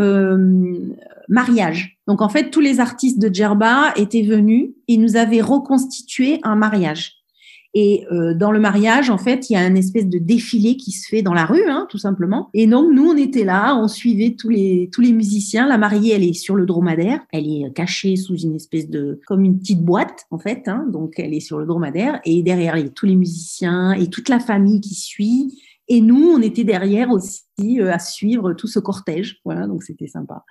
[1.28, 1.91] mariage.
[2.06, 6.56] Donc en fait, tous les artistes de Djerba étaient venus et nous avaient reconstitué un
[6.56, 7.22] mariage.
[7.74, 10.92] Et euh, dans le mariage, en fait, il y a un espèce de défilé qui
[10.92, 12.50] se fait dans la rue, hein, tout simplement.
[12.52, 15.66] Et donc nous, on était là, on suivait tous les tous les musiciens.
[15.66, 19.44] La mariée, elle est sur le dromadaire, elle est cachée sous une espèce de comme
[19.44, 20.68] une petite boîte, en fait.
[20.68, 23.92] Hein, donc elle est sur le dromadaire et derrière il y a tous les musiciens
[23.92, 25.58] et toute la famille qui suit.
[25.88, 27.42] Et nous, on était derrière aussi
[27.80, 29.40] euh, à suivre tout ce cortège.
[29.46, 30.44] Voilà, donc c'était sympa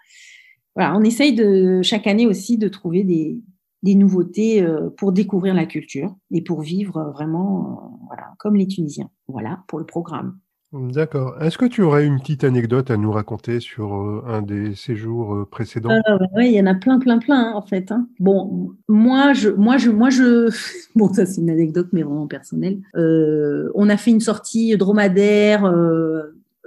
[0.75, 3.41] voilà, on essaye de chaque année aussi de trouver des,
[3.83, 8.67] des nouveautés euh, pour découvrir la culture et pour vivre vraiment euh, voilà, comme les
[8.67, 9.09] Tunisiens.
[9.27, 10.37] Voilà pour le programme.
[10.73, 11.41] D'accord.
[11.41, 15.45] Est-ce que tu aurais une petite anecdote à nous raconter sur euh, un des séjours
[15.51, 15.89] précédents?
[16.33, 17.91] Oui, il y en a plein, plein, plein hein, en fait.
[17.91, 18.07] Hein.
[18.19, 20.49] Bon, moi, je, moi, je, moi, je,
[20.95, 22.79] bon, ça c'est une anecdote mais vraiment personnelle.
[22.95, 25.69] on a fait une sortie dromadaire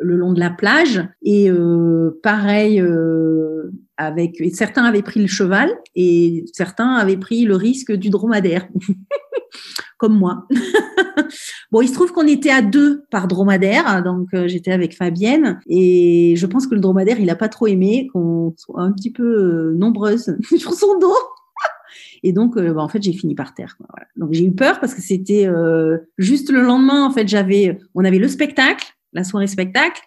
[0.04, 1.50] le long de la plage et
[2.22, 2.80] pareil
[3.96, 8.68] avec certains avaient pris le cheval et certains avaient pris le risque du dromadaire,
[9.98, 10.46] comme moi.
[11.70, 15.60] bon, il se trouve qu'on était à deux par dromadaire, donc euh, j'étais avec Fabienne
[15.68, 19.12] et je pense que le dromadaire il a pas trop aimé qu'on soit un petit
[19.12, 21.14] peu euh, nombreuses sur son dos.
[22.26, 23.76] Et donc, euh, bah, en fait, j'ai fini par terre.
[24.16, 25.46] Donc, j'ai eu peur parce que c'était
[26.16, 27.04] juste le lendemain.
[27.04, 30.00] En fait, j'avais, on avait le spectacle, la soirée spectacle.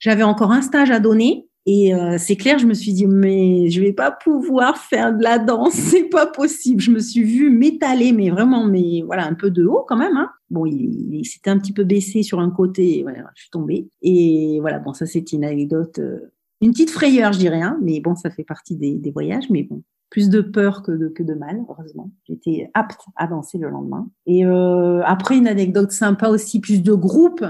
[0.00, 3.70] J'avais encore un stage à donner et euh, c'est clair, je me suis dit, mais
[3.70, 6.80] je vais pas pouvoir faire de la danse, c'est pas possible.
[6.80, 10.16] Je me suis vue m'étaler, mais vraiment, mais voilà, un peu de haut quand même.
[10.16, 10.30] Hein.
[10.50, 13.88] Bon, il, s'était un petit peu baissé sur un côté, je suis tombée.
[14.02, 18.00] Et voilà, bon, ça c'est une anecdote, euh, une petite frayeur, je dirais, hein, mais
[18.00, 21.32] bon, ça fait partie des, voyages, mais bon, plus de peur que de, que de
[21.32, 22.10] mal, heureusement.
[22.28, 24.06] J'étais apte à danser le lendemain.
[24.26, 27.42] Et euh, après, une anecdote sympa aussi, plus de groupe.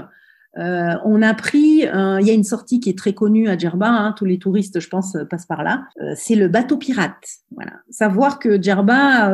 [0.57, 3.57] Euh, on a pris, euh, il y a une sortie qui est très connue à
[3.57, 5.83] Djerba, hein, tous les touristes, je pense, passent par là.
[6.01, 7.23] Euh, c'est le bateau pirate.
[7.51, 7.73] Voilà.
[7.89, 9.31] Savoir que Djerba,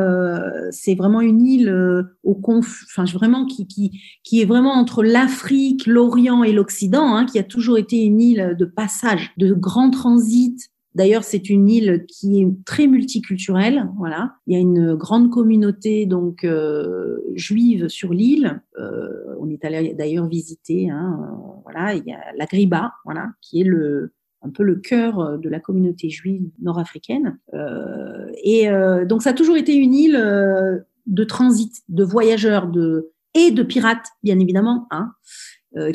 [0.70, 5.86] c'est vraiment une île au conf, enfin vraiment qui, qui, qui est vraiment entre l'Afrique,
[5.86, 10.70] l'Orient et l'Occident, hein, qui a toujours été une île de passage, de grand transit
[10.94, 13.88] D'ailleurs, c'est une île qui est très multiculturelle.
[13.96, 18.60] Voilà, il y a une grande communauté donc euh, juive sur l'île.
[18.78, 19.08] Euh,
[19.40, 20.90] on est allé d'ailleurs visiter.
[20.90, 24.12] Hein, euh, voilà, il y a la Griba, voilà, qui est le
[24.44, 27.38] un peu le cœur de la communauté juive nord-africaine.
[27.54, 33.12] Euh, et euh, donc, ça a toujours été une île de transit, de voyageurs, de
[33.34, 35.12] et de pirates, bien évidemment, hein,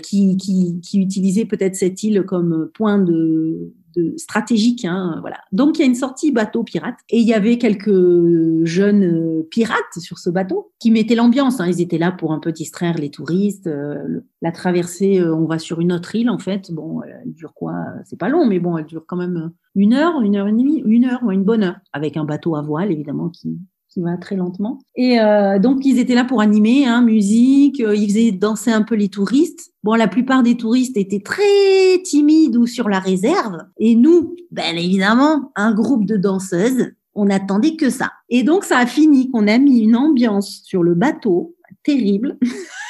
[0.02, 3.74] qui, qui, qui utilisaient peut-être cette île comme point de,
[4.18, 4.86] stratégique.
[4.86, 5.38] Hein, voilà.
[5.52, 9.48] Donc il y a une sortie bateau pirate et il y avait quelques jeunes euh,
[9.50, 11.60] pirates sur ce bateau qui mettaient l'ambiance.
[11.60, 11.68] Hein.
[11.68, 13.68] Ils étaient là pour un peu distraire les touristes.
[13.68, 16.72] Euh, la traversée, euh, on va sur une autre île en fait.
[16.72, 17.74] Bon, elle dure quoi?
[18.06, 20.82] C'est pas long, mais bon, elle dure quand même une heure, une heure et demie,
[20.86, 24.18] une heure ou une bonne heure avec un bateau à voile évidemment qui qui va
[24.18, 24.80] très lentement.
[24.96, 28.82] Et euh, donc ils étaient là pour animer, hein, musique, euh, ils faisaient danser un
[28.82, 29.72] peu les touristes.
[29.84, 33.58] Bon, la plupart des touristes étaient très timides ou sur la réserve.
[33.80, 38.12] Et nous, ben évidemment, un groupe de danseuses, on n'attendait que ça.
[38.30, 42.38] Et donc ça a fini qu'on a mis une ambiance sur le bateau terrible.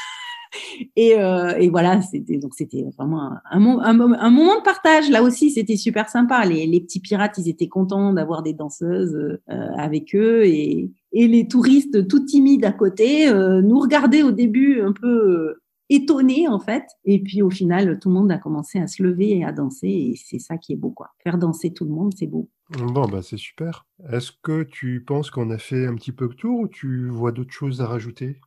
[0.95, 5.09] Et, euh, et, voilà, c'était donc c'était vraiment un, moment de partage.
[5.09, 6.45] Là aussi, c'était super sympa.
[6.45, 9.39] Les, petits pirates, ils étaient contents d'avoir des danseuses euh,
[9.77, 14.91] avec eux et, les touristes tout timides à côté euh, nous regardaient au début un
[14.91, 15.55] peu
[15.89, 16.83] étonnés en fait.
[17.05, 19.87] Et puis au final, tout le monde a commencé à se lever et à danser
[19.87, 21.09] et c'est ça qui est beau quoi.
[21.23, 22.49] Faire danser tout le monde, c'est beau.
[22.69, 23.85] Bon, bah c'est super.
[24.11, 27.31] Est-ce que tu penses qu'on a fait un petit peu le tour ou tu vois
[27.31, 28.41] d'autres choses à rajouter?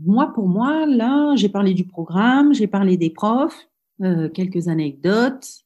[0.00, 3.68] Moi, pour moi, là, j'ai parlé du programme, j'ai parlé des profs,
[4.02, 5.64] euh, quelques anecdotes,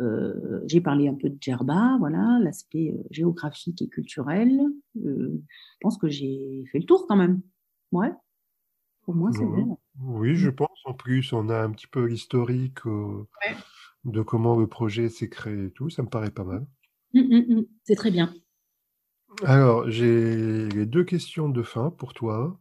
[0.00, 4.60] euh, j'ai parlé un peu de Djerba, voilà, l'aspect euh, géographique et culturel.
[5.04, 5.42] Euh,
[5.72, 7.40] je pense que j'ai fait le tour quand même.
[7.92, 8.12] Ouais.
[9.02, 9.78] Pour moi, c'est bon.
[10.00, 10.54] Oui, je mm.
[10.54, 10.80] pense.
[10.84, 13.26] En plus, on a un petit peu l'historique euh,
[14.04, 15.90] de comment le projet s'est créé et tout.
[15.90, 16.66] Ça me paraît pas mal.
[17.12, 18.32] Mm, mm, c'est très bien.
[19.44, 22.58] Alors, j'ai les deux questions de fin pour toi.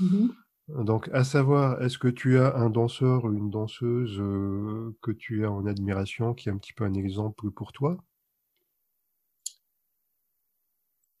[0.00, 0.28] Mmh
[0.68, 4.18] Donc, à savoir, est-ce que tu as un danseur ou une danseuse
[5.02, 7.98] que tu as en admiration, qui est un petit peu un exemple pour toi?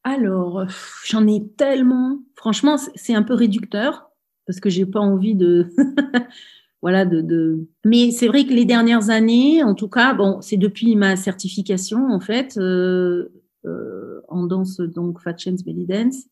[0.04, 0.64] Alors,
[1.04, 2.18] j'en ai tellement.
[2.34, 4.10] Franchement, c'est un peu réducteur
[4.46, 5.68] parce que j'ai pas envie de.
[6.82, 7.68] voilà, de, de...
[7.84, 12.08] Mais c'est vrai que les dernières années, en tout cas, bon, c'est depuis ma certification,
[12.08, 16.26] en fait, euh, euh, en danse, donc Fat Chance Belly Dance,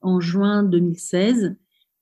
[0.00, 1.56] en juin 2016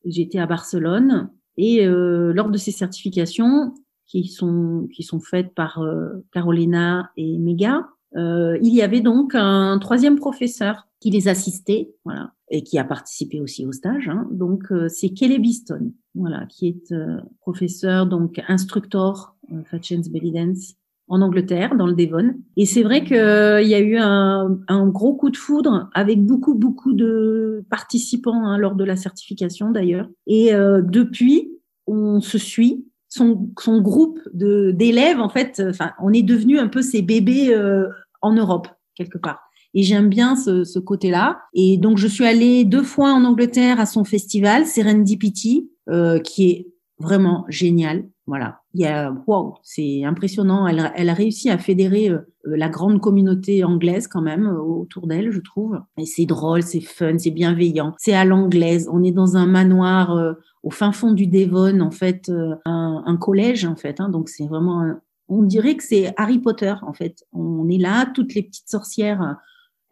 [0.05, 3.75] J'étais à Barcelone et euh, lors de ces certifications
[4.07, 9.35] qui sont qui sont faites par euh, Carolina et Mega, euh, il y avait donc
[9.35, 14.09] un troisième professeur qui les assistait, voilà, et qui a participé aussi au stage.
[14.09, 14.29] Hein.
[14.31, 16.95] Donc c'est Kelly Biston, voilà, qui est
[17.41, 20.75] professeur donc instructeur Fat Chance Belly Dance
[21.09, 22.35] en Angleterre, dans le Devon.
[22.57, 26.55] Et c'est vrai qu'il y a eu un, un, gros coup de foudre avec beaucoup,
[26.55, 30.09] beaucoup de participants hein, lors de la certification d'ailleurs.
[30.27, 31.53] Et euh, depuis,
[31.87, 32.87] on se suit.
[33.09, 37.87] Son, son groupe d'élèves, en fait, enfin, on est devenu un peu ses bébés euh,
[38.23, 39.41] en Europe quelque part.
[39.75, 41.41] Et j'aime bien ce, ce côté-là.
[41.53, 46.51] Et donc, je suis allée deux fois en Angleterre à son festival, Serendipity, euh, qui
[46.51, 48.05] est vraiment génial.
[48.27, 50.67] Voilà, il y a wow, c'est impressionnant.
[50.67, 55.07] Elle, elle, a réussi à fédérer euh, la grande communauté anglaise quand même euh, autour
[55.07, 55.79] d'elle, je trouve.
[55.99, 57.93] Et c'est drôle, c'est fun, c'est bienveillant.
[57.99, 58.89] C'est à l'anglaise.
[58.91, 60.33] On est dans un manoir euh,
[60.63, 62.33] au fin fond du Devon, en fait,
[62.65, 64.01] un, un, collège en fait.
[64.01, 64.83] Hein, donc c'est vraiment,
[65.29, 67.27] on dirait que c'est Harry Potter en fait.
[67.35, 69.37] On est là, toutes les petites sorcières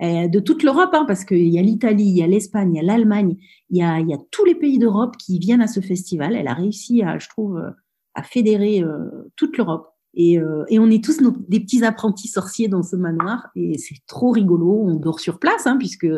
[0.01, 2.81] de toute l'Europe, hein, parce qu'il y a l'Italie, il y a l'Espagne, il y
[2.81, 3.37] a l'Allemagne,
[3.69, 6.35] il y a, y a tous les pays d'Europe qui viennent à ce festival.
[6.35, 7.63] Elle a réussi à, je trouve,
[8.15, 9.89] à fédérer euh, toute l'Europe.
[10.15, 13.79] Et, euh, et, on est tous nos, des petits apprentis sorciers dans ce manoir et
[13.79, 14.83] c'est trop rigolo.
[14.85, 16.09] On dort sur place hein, puisque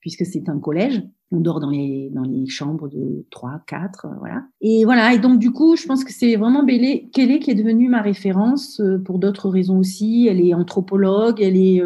[0.00, 1.02] puisque c'est un collège.
[1.30, 4.44] On dort dans les dans les chambres de 3, 4, euh, voilà.
[4.60, 5.14] Et voilà.
[5.14, 8.02] Et donc du coup, je pense que c'est vraiment Bélé, Kelly qui est devenue ma
[8.02, 10.26] référence pour d'autres raisons aussi.
[10.28, 11.80] Elle est anthropologue, elle est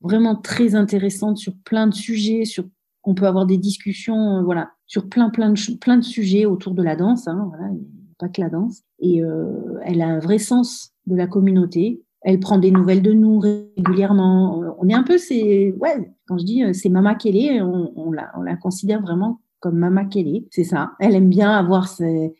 [0.00, 2.44] vraiment très intéressante sur plein de sujets.
[2.44, 2.64] Sur
[3.02, 6.82] on peut avoir des discussions, voilà, sur plein plein de plein de sujets autour de
[6.82, 7.26] la danse.
[7.26, 7.70] Hein, voilà
[8.18, 8.82] pas que la danse.
[8.98, 12.02] Et euh, elle a un vrai sens de la communauté.
[12.22, 14.62] Elle prend des nouvelles de nous régulièrement.
[14.78, 18.30] On est un peu, c'est, ouais, quand je dis euh, c'est Mama Kelly, on, la,
[18.36, 20.46] on la considère vraiment comme Mama Kelly.
[20.50, 20.92] C'est ça.
[21.00, 21.88] Elle aime bien avoir,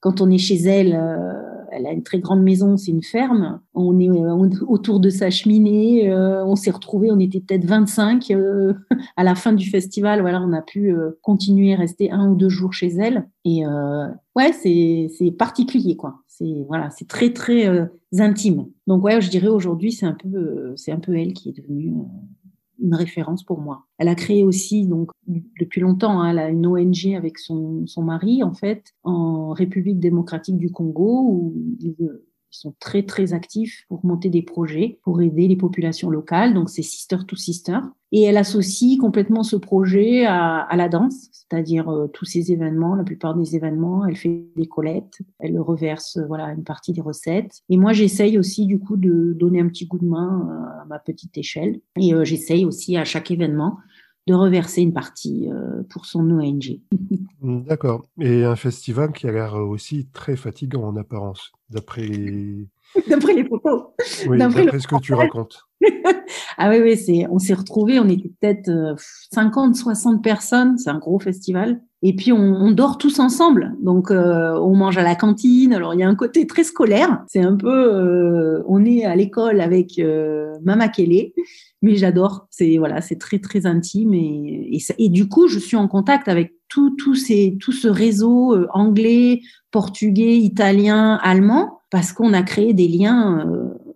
[0.00, 1.43] quand on est chez elle, euh,
[1.74, 3.60] elle a une très grande maison, c'est une ferme.
[3.74, 4.10] On est
[4.66, 6.12] autour de sa cheminée.
[6.14, 8.32] on s'est retrouvés, on était peut-être 25
[9.16, 10.20] à la fin du festival.
[10.20, 13.28] Voilà, on a pu continuer à rester un ou deux jours chez elle.
[13.44, 13.64] Et
[14.36, 16.24] ouais, c'est particulier quoi.
[16.36, 17.86] C'est voilà, c'est très très euh,
[18.18, 18.66] intime.
[18.88, 21.52] Donc ouais, je dirais aujourd'hui c'est un peu euh, c'est un peu elle qui est
[21.52, 22.43] devenue euh,
[22.80, 23.84] une référence pour moi.
[23.98, 28.02] Elle a créé aussi donc depuis longtemps hein, elle a une ONG avec son son
[28.02, 31.54] mari en fait en République démocratique du Congo
[32.58, 36.54] sont très très actifs pour monter des projets pour aider les populations locales.
[36.54, 37.78] Donc c'est Sister to Sister.
[38.12, 43.02] Et elle associe complètement ce projet à, la danse, c'est-à-dire euh, tous ces événements, la
[43.02, 44.06] plupart des événements.
[44.06, 47.62] Elle fait des collectes, elle reverse euh, voilà une partie des recettes.
[47.70, 50.84] Et moi j'essaye aussi du coup de donner un petit coup de main euh, à
[50.84, 51.80] ma petite échelle.
[52.00, 53.78] Et j'essaye aussi à chaque événement
[54.26, 56.80] de reverser une partie euh, pour son ONG.
[57.42, 58.06] D'accord.
[58.20, 62.66] Et un festival qui a l'air aussi très fatigant en apparence, d'après les...
[63.08, 63.82] d'après les photos.
[64.26, 65.66] Oui, d'après ce que tu racontes.
[66.56, 68.96] ah oui, oui, c'est, on s'est retrouvés, on était peut-être
[69.32, 71.82] 50, euh, 60 personnes, c'est un gros festival.
[72.06, 75.72] Et puis on, on dort tous ensemble, donc euh, on mange à la cantine.
[75.72, 79.16] Alors il y a un côté très scolaire, c'est un peu, euh, on est à
[79.16, 79.98] l'école avec
[80.62, 81.32] Mama Kelly,
[81.80, 82.46] mais j'adore.
[82.50, 86.52] C'est voilà, c'est très très intime et, et, du coup je suis en contact avec
[86.68, 89.40] tout tout ces tout ce réseau anglais,
[89.70, 93.46] portugais, italien, allemand parce qu'on a créé des liens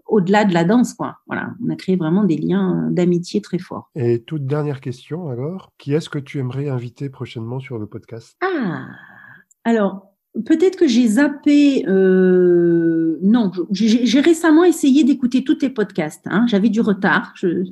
[0.09, 1.19] au-delà de la danse, quoi.
[1.27, 3.91] Voilà, on a créé vraiment des liens d'amitié très forts.
[3.95, 8.37] Et toute dernière question alors, qui est-ce que tu aimerais inviter prochainement sur le podcast?
[8.41, 8.87] Ah,
[9.65, 10.09] alors
[10.47, 11.85] peut-être que j'ai zappé.
[11.87, 13.19] Euh...
[13.23, 16.27] Non, j'ai récemment essayé d'écouter tous tes podcasts.
[16.27, 16.47] Hein.
[16.49, 17.33] J'avais du retard.
[17.37, 17.65] Je...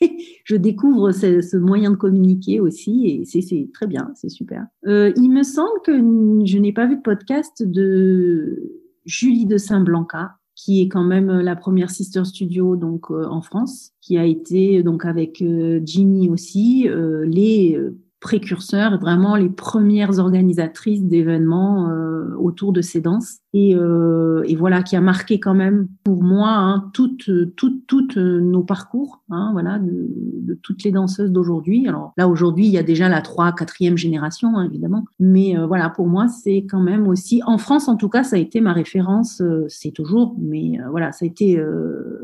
[0.44, 4.66] je découvre ce, ce, moyen de communiquer aussi et c'est très bien, c'est super.
[4.86, 10.36] Euh, il me semble que je n'ai pas vu de podcast de Julie de Saint-Blanca
[10.56, 14.24] qui est quand même euh, la première sister studio donc euh, en France, qui a
[14.24, 16.88] été donc avec euh, Ginny aussi
[17.24, 17.78] les
[18.20, 23.38] précurseurs, vraiment les premières organisatrices d'événements euh, autour de ces danses.
[23.52, 28.16] Et, euh, et, voilà, qui a marqué quand même pour moi hein, toutes, toutes, toutes
[28.18, 30.08] nos parcours, hein, voilà, de,
[30.42, 31.88] de, toutes les danseuses d'aujourd'hui.
[31.88, 35.04] Alors là, aujourd'hui, il y a déjà la 3 quatrième génération, hein, évidemment.
[35.18, 38.36] Mais euh, voilà, pour moi, c'est quand même aussi, en France en tout cas, ça
[38.36, 41.58] a été ma référence, euh, c'est toujours, mais euh, voilà, ça a été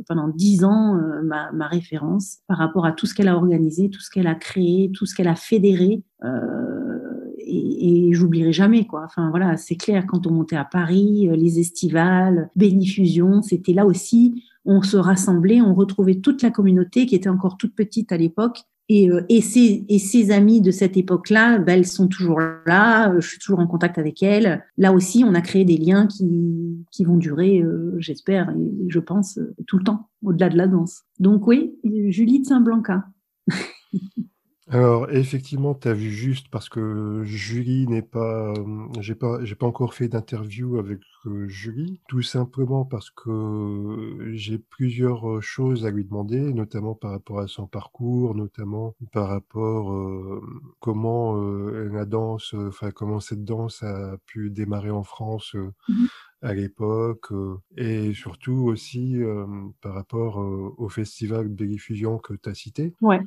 [0.09, 4.01] pendant dix ans ma, ma référence par rapport à tout ce qu'elle a organisé, tout
[4.01, 5.82] ce qu'elle a créé, tout ce qu'elle a fédéré
[6.25, 9.03] euh, et, j'oublierai jamais quoi.
[9.05, 13.87] Enfin voilà, c'est clair quand on montait à Paris, euh, les estivales, Bénifusion, c'était là
[13.87, 14.45] aussi.
[14.65, 18.61] On se rassemblait, on retrouvait toute la communauté qui était encore toute petite à l'époque.
[18.89, 23.19] Et, euh, et, ces, et amis de cette époque-là, ben, elles sont toujours là.
[23.19, 24.63] Je suis toujours en contact avec elles.
[24.77, 27.63] Là aussi, on a créé des liens qui vont durer,
[27.99, 31.03] j'espère, et je pense, tout le temps, au-delà de la danse.
[31.21, 31.75] Donc oui,
[32.09, 33.05] Julie de Saint-Blanca.
[34.73, 38.55] Alors effectivement, tu as vu juste parce que Julie n'est pas,
[39.01, 41.01] j'ai pas j'ai pas encore fait d'interview avec,
[41.47, 47.49] Julie, tout simplement parce que j'ai plusieurs, choses à lui demander, notamment par rapport à
[47.49, 49.95] son parcours, notamment par rapport,
[50.81, 55.55] comment, la danse, enfin comment cette danse a pu démarrer en France,
[55.89, 56.07] mmh
[56.45, 57.29] à l'époque,
[57.77, 59.17] et surtout aussi,
[59.81, 62.95] par rapport, au festival Belliffusion que tu as cité.
[63.01, 63.21] Ouais.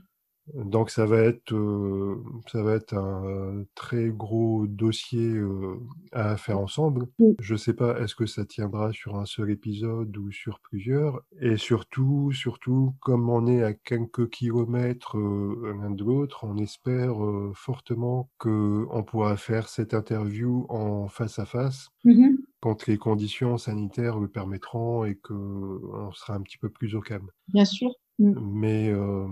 [0.54, 5.80] Donc ça va être, euh, ça va être un très gros dossier euh,
[6.12, 7.08] à faire ensemble.
[7.40, 11.22] Je ne sais pas, est-ce que ça tiendra sur un seul épisode ou sur plusieurs?
[11.42, 17.16] Et surtout, surtout, comme on est à quelques kilomètres euh, l'un de l'autre, on espère
[17.56, 21.90] fortement qu'on pourra faire cette interview en face à face.
[22.04, 27.02] Mmh quand les conditions sanitaires le permettront et qu'on sera un petit peu plus au
[27.02, 27.30] calme.
[27.50, 27.92] Bien sûr.
[28.18, 28.34] Mmh.
[28.40, 29.28] Mais euh,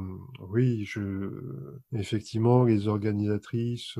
[0.49, 1.29] oui, je,
[1.93, 3.95] effectivement, les organisatrices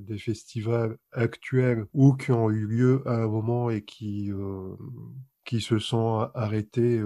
[0.00, 4.74] des festivals actuels ou qui ont eu lieu à un moment et qui euh,
[5.44, 7.00] qui se sont arrêtés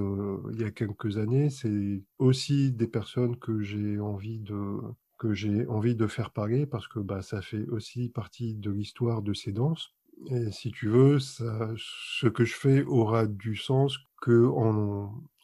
[0.52, 4.78] il y a quelques années, c'est aussi des personnes que j'ai envie de
[5.18, 9.22] que j'ai envie de faire parler parce que bah, ça fait aussi partie de l'histoire
[9.22, 9.94] de ces danses.
[10.26, 14.44] Et si tu veux, ça, ce que je fais aura du sens que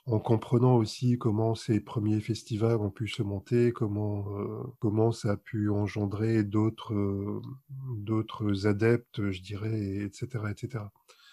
[0.09, 4.47] en, en comprenant aussi comment ces premiers festivals ont pu se monter, comment, euh,
[4.81, 7.41] comment ça a pu engendrer d'autres euh,
[7.97, 10.27] d'autres adeptes, je dirais, etc.
[10.51, 10.85] etc.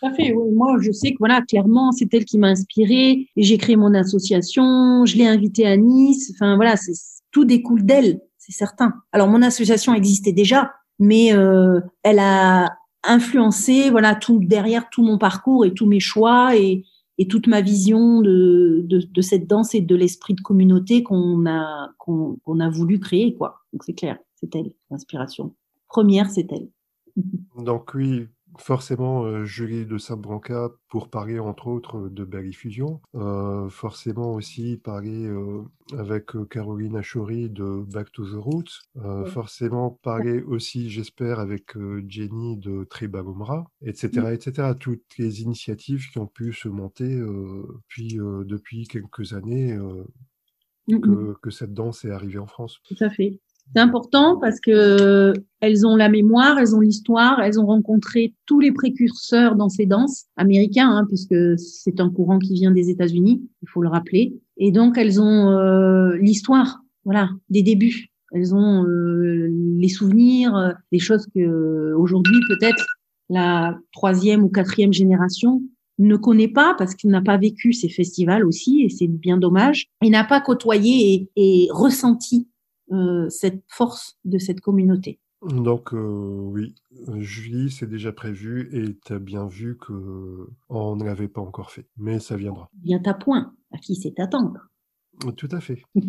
[0.01, 0.51] Tout à fait, oui.
[0.53, 3.27] Moi, je sais que voilà, clairement, c'est elle qui m'a inspirée.
[3.37, 6.31] J'ai créé mon association, je l'ai invitée à Nice.
[6.35, 6.93] Enfin, voilà, c'est
[7.31, 8.93] tout découle d'elle, c'est certain.
[9.11, 15.17] Alors, mon association existait déjà, mais euh, elle a influencé, voilà, tout derrière tout mon
[15.17, 16.83] parcours et tous mes choix et,
[17.17, 21.45] et toute ma vision de, de, de, cette danse et de l'esprit de communauté qu'on
[21.45, 23.61] a, qu'on a voulu créer, quoi.
[23.71, 25.55] Donc c'est clair, c'est elle, l'inspiration.
[25.87, 26.69] Première, c'est elle.
[27.57, 28.27] Donc oui,
[28.57, 33.01] Forcément, Julie de Saint-Brancat pour parler entre autres, de Berry-Fusion.
[33.15, 35.29] Heu, forcément aussi parler,
[35.97, 38.81] avec, Caroline Achouri de Back to the Roots.
[39.19, 39.25] Ouais.
[39.25, 41.73] forcément parler aussi, j'espère, avec,
[42.07, 44.25] Jenny de Tribal Umrah et Mmh.
[44.25, 44.73] cetera et cetera.
[44.75, 47.19] Toutes les initiatives qui ont pu se monter,
[47.87, 49.77] puis, depuis quelques années,
[50.87, 51.25] Mmh mh.
[51.25, 52.81] que que cette danse est arrivée en France.
[52.83, 53.39] Tout à fait.
[53.73, 58.71] C'est important parce qu'elles ont la mémoire, elles ont l'histoire, elles ont rencontré tous les
[58.71, 63.69] précurseurs dans ces danses, américains, hein, puisque c'est un courant qui vient des États-Unis, il
[63.69, 64.39] faut le rappeler.
[64.57, 68.07] Et donc elles ont euh, l'histoire, voilà, des débuts.
[68.31, 72.85] Elles ont euh, les souvenirs, des choses que aujourd'hui peut-être
[73.29, 75.61] la troisième ou quatrième génération
[75.97, 79.87] ne connaît pas parce qu'il n'a pas vécu ces festivals aussi, et c'est bien dommage.
[80.01, 82.47] Il n'a pas côtoyé et, et ressenti
[82.91, 85.19] euh, cette force de cette communauté.
[85.41, 86.75] Donc, heu, oui,
[87.17, 91.87] Julie, c'est déjà prévu et tu as bien vu qu'on ne l'avait pas encore fait,
[91.97, 92.69] mais ça viendra.
[92.83, 94.69] Viens à point, à qui c'est attendre?
[95.37, 95.81] Tout à fait.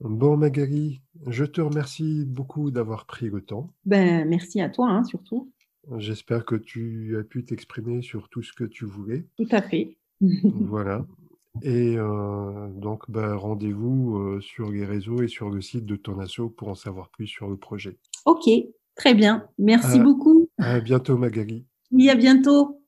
[0.00, 3.72] Bon Magali, je te remercie beaucoup d'avoir pris le temps.
[3.86, 5.50] Ben, merci à toi, hein, surtout.
[5.96, 9.26] J'espère que tu as pu t'exprimer sur tout ce que tu voulais.
[9.36, 9.96] Tout à fait.
[10.20, 11.04] Voilà
[11.62, 16.18] et heu, donc bah, rendez-vous, heu, sur les réseaux et sur le site de ton
[16.20, 17.98] asso pour en savoir plus sur le projet.
[18.24, 18.48] OK,
[18.94, 19.48] très bien.
[19.58, 20.48] Merci À beaucoup.
[20.58, 21.66] à bientôt Magali.
[21.92, 22.80] Oui, à bientôt.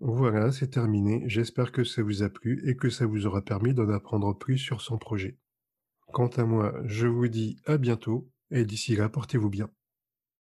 [0.00, 1.24] Voilà, c'est terminé.
[1.26, 4.58] J'espère que ça vous a plu et que ça vous aura permis d'en apprendre plus
[4.58, 5.36] sur son projet.
[6.12, 9.68] Quant à moi, je vous dis à bientôt et d'ici là, portez-vous bien.